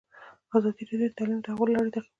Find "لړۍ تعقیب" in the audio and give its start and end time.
1.75-2.03